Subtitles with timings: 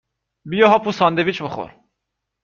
[0.49, 1.69] بیا هاپو ساندویچ بخور